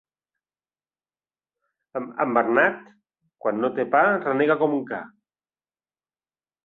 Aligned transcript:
En 1.99 2.33
Bernat, 2.37 2.79
quan 3.45 3.63
no 3.65 3.71
té 3.79 3.85
pa, 3.97 4.05
renega 4.27 4.59
com 4.63 4.75
un 4.79 4.85
ca. 4.93 5.07